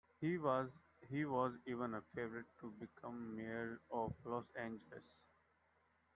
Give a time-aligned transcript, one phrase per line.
[0.19, 0.71] He was
[1.67, 5.03] even a favorite to become mayor of Los Angeles.